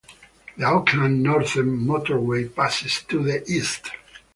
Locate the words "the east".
3.21-3.91